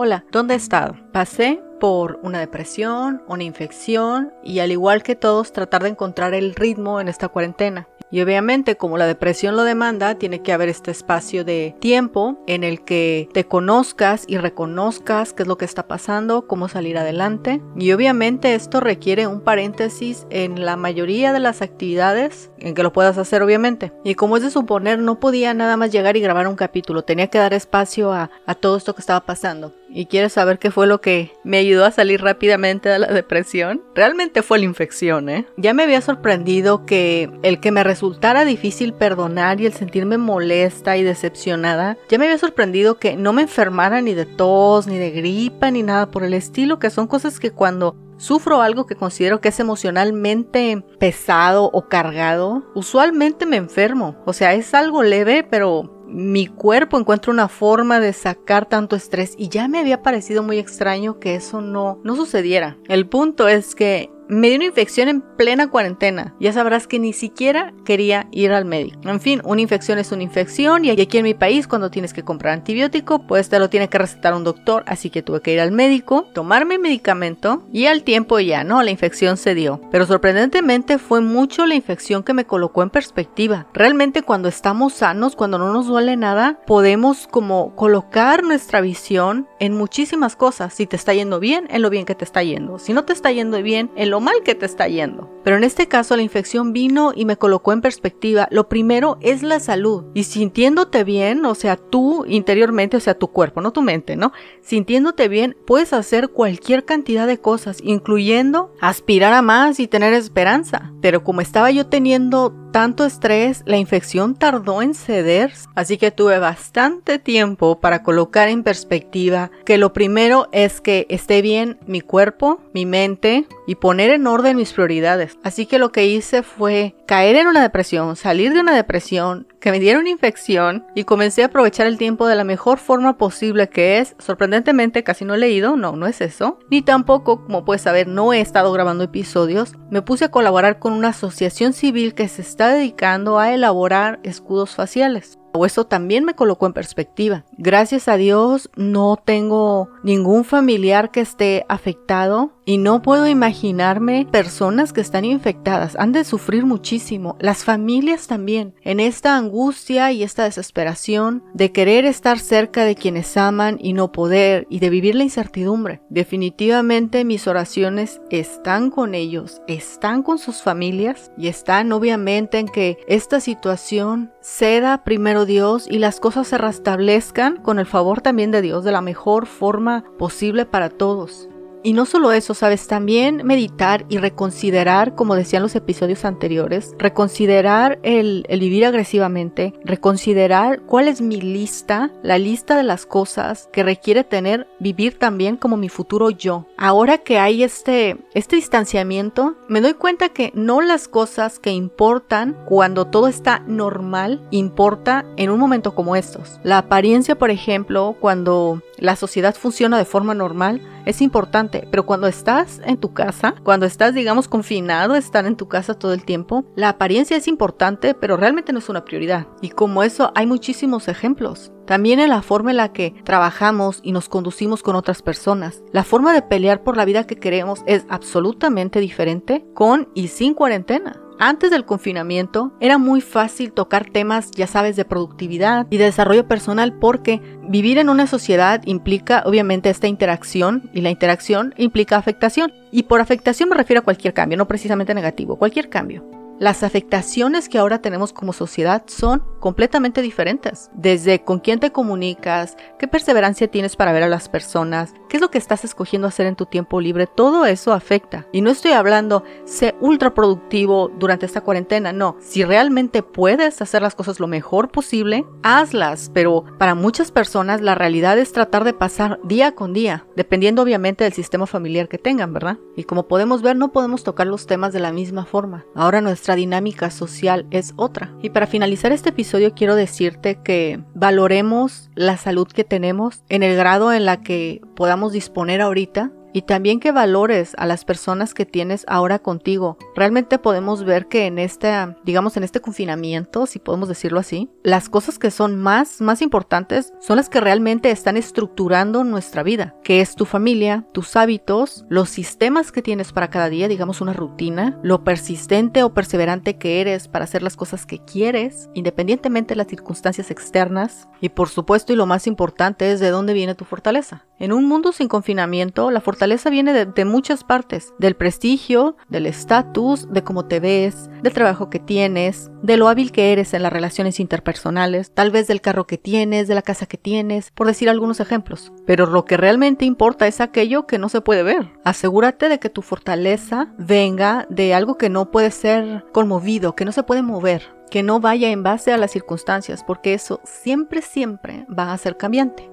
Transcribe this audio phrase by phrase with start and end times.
[0.00, 0.94] Hola, ¿dónde he estado?
[1.10, 6.54] Pasé por una depresión, una infección y al igual que todos tratar de encontrar el
[6.54, 7.88] ritmo en esta cuarentena.
[8.10, 12.64] Y obviamente como la depresión lo demanda, tiene que haber este espacio de tiempo en
[12.64, 17.60] el que te conozcas y reconozcas qué es lo que está pasando, cómo salir adelante.
[17.76, 22.92] Y obviamente esto requiere un paréntesis en la mayoría de las actividades en que lo
[22.92, 23.92] puedas hacer obviamente.
[24.04, 27.26] Y como es de suponer, no podía nada más llegar y grabar un capítulo, tenía
[27.26, 30.86] que dar espacio a, a todo esto que estaba pasando y quieres saber qué fue
[30.86, 35.46] lo que me ayudó a salir rápidamente de la depresión, realmente fue la infección, ¿eh?
[35.56, 40.96] Ya me había sorprendido que el que me resultara difícil perdonar y el sentirme molesta
[40.96, 45.10] y decepcionada, ya me había sorprendido que no me enfermara ni de tos, ni de
[45.10, 49.40] gripa, ni nada por el estilo, que son cosas que cuando sufro algo que considero
[49.40, 54.16] que es emocionalmente pesado o cargado, usualmente me enfermo.
[54.26, 59.34] O sea, es algo leve, pero mi cuerpo encuentra una forma de sacar tanto estrés
[59.36, 62.78] y ya me había parecido muy extraño que eso no, no sucediera.
[62.88, 66.34] El punto es que me dio una infección en plena cuarentena.
[66.38, 68.98] Ya sabrás que ni siquiera quería ir al médico.
[69.04, 72.22] En fin, una infección es una infección y aquí en mi país cuando tienes que
[72.22, 75.60] comprar antibiótico, pues te lo tiene que recetar un doctor, así que tuve que ir
[75.60, 78.82] al médico, tomarme medicamento y al tiempo ya, ¿no?
[78.82, 79.80] La infección se dio.
[79.90, 83.66] Pero sorprendentemente fue mucho la infección que me colocó en perspectiva.
[83.72, 89.74] Realmente cuando estamos sanos, cuando no nos duele nada, podemos como colocar nuestra visión en
[89.74, 90.74] muchísimas cosas.
[90.74, 92.78] Si te está yendo bien, en lo bien que te está yendo.
[92.78, 95.30] Si no te está yendo bien, en lo mal que te está yendo.
[95.44, 98.48] Pero en este caso la infección vino y me colocó en perspectiva.
[98.50, 100.04] Lo primero es la salud.
[100.14, 104.32] Y sintiéndote bien, o sea, tú interiormente, o sea, tu cuerpo, no tu mente, ¿no?
[104.60, 110.92] Sintiéndote bien, puedes hacer cualquier cantidad de cosas, incluyendo aspirar a más y tener esperanza.
[111.00, 116.38] Pero como estaba yo teniendo tanto estrés, la infección tardó en ceder, así que tuve
[116.38, 122.60] bastante tiempo para colocar en perspectiva que lo primero es que esté bien mi cuerpo,
[122.72, 125.38] mi mente y poner en orden mis prioridades.
[125.42, 129.70] Así que lo que hice fue caer en una depresión, salir de una depresión, que
[129.70, 133.70] me diera una infección y comencé a aprovechar el tiempo de la mejor forma posible
[133.70, 137.80] que es, sorprendentemente casi no he leído, no, no es eso, ni tampoco, como puedes
[137.80, 142.28] saber, no he estado grabando episodios, me puse a colaborar con una asociación civil que
[142.28, 147.44] se está dedicando a elaborar escudos faciales eso también me colocó en perspectiva.
[147.56, 154.92] Gracias a Dios no tengo ningún familiar que esté afectado y no puedo imaginarme personas
[154.92, 155.96] que están infectadas.
[155.98, 157.34] Han de sufrir muchísimo.
[157.40, 158.74] Las familias también.
[158.82, 164.12] En esta angustia y esta desesperación de querer estar cerca de quienes aman y no
[164.12, 166.02] poder y de vivir la incertidumbre.
[166.10, 172.98] Definitivamente mis oraciones están con ellos, están con sus familias y están obviamente en que
[173.08, 178.60] esta situación ceda primero Dios y las cosas se restablezcan con el favor también de
[178.60, 181.48] Dios de la mejor forma posible para todos.
[181.82, 187.98] Y no solo eso, sabes, también meditar y reconsiderar, como decían los episodios anteriores, reconsiderar
[188.02, 194.24] el, vivir agresivamente, reconsiderar cuál es mi lista, la lista de las cosas que requiere
[194.24, 196.66] tener vivir también como mi futuro yo.
[196.76, 202.56] Ahora que hay este, este distanciamiento, me doy cuenta que no las cosas que importan
[202.66, 206.58] cuando todo está normal importa en un momento como estos.
[206.62, 212.26] La apariencia, por ejemplo, cuando la sociedad funciona de forma normal, es importante, pero cuando
[212.26, 216.64] estás en tu casa, cuando estás, digamos, confinado, estar en tu casa todo el tiempo,
[216.76, 219.46] la apariencia es importante, pero realmente no es una prioridad.
[219.62, 221.72] Y como eso hay muchísimos ejemplos.
[221.86, 225.82] También en la forma en la que trabajamos y nos conducimos con otras personas.
[225.92, 230.52] La forma de pelear por la vida que queremos es absolutamente diferente con y sin
[230.52, 231.22] cuarentena.
[231.40, 236.48] Antes del confinamiento era muy fácil tocar temas, ya sabes, de productividad y de desarrollo
[236.48, 242.72] personal porque vivir en una sociedad implica obviamente esta interacción y la interacción implica afectación.
[242.90, 246.37] Y por afectación me refiero a cualquier cambio, no precisamente negativo, cualquier cambio.
[246.58, 250.90] Las afectaciones que ahora tenemos como sociedad son completamente diferentes.
[250.92, 255.40] Desde con quién te comunicas, qué perseverancia tienes para ver a las personas, qué es
[255.40, 258.46] lo que estás escogiendo hacer en tu tiempo libre, todo eso afecta.
[258.50, 262.36] Y no estoy hablando, sé ultra productivo durante esta cuarentena, no.
[262.40, 266.28] Si realmente puedes hacer las cosas lo mejor posible, hazlas.
[266.34, 271.22] Pero para muchas personas la realidad es tratar de pasar día con día, dependiendo obviamente
[271.22, 272.78] del sistema familiar que tengan, ¿verdad?
[272.96, 275.84] Y como podemos ver, no podemos tocar los temas de la misma forma.
[275.94, 278.32] Ahora nuestra dinámica social es otra.
[278.42, 283.76] Y para finalizar este episodio quiero decirte que valoremos la salud que tenemos en el
[283.76, 288.66] grado en la que podamos disponer ahorita y también que valores a las personas que
[288.66, 289.98] tienes ahora contigo.
[290.16, 291.92] Realmente podemos ver que en este,
[292.24, 297.12] digamos, en este confinamiento, si podemos decirlo así, las cosas que son más, más importantes
[297.20, 302.28] son las que realmente están estructurando nuestra vida, que es tu familia, tus hábitos, los
[302.30, 307.28] sistemas que tienes para cada día, digamos una rutina, lo persistente o perseverante que eres
[307.28, 312.16] para hacer las cosas que quieres, independientemente de las circunstancias externas, y por supuesto y
[312.16, 314.44] lo más importante es de dónde viene tu fortaleza.
[314.58, 316.37] En un mundo sin confinamiento, la fortaleza
[316.70, 321.98] viene de, muchas partes, del prestigio, del estatus, de cómo te ves, del trabajo que
[321.98, 326.18] tienes, de lo hábil que eres en las relaciones interpersonales, tal vez del carro que
[326.18, 328.92] tienes, de la casa que tienes, por decir algunos ejemplos.
[329.06, 331.90] Pero lo que realmente importa es aquello que no se puede ver.
[332.04, 337.12] Asegúrate de que tu fortaleza venga de algo que no puede ser conmovido, que no
[337.12, 341.86] se puede mover, que no vaya en base a las circunstancias, porque eso siempre, siempre
[341.86, 342.90] va a ser cambiante.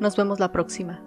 [0.00, 1.05] Nos vemos la próxima.